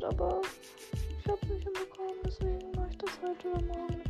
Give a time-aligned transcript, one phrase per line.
[0.00, 0.40] aber
[1.18, 4.01] ich habe es nicht hinbekommen, deswegen mache ich das halt heute oder morgen.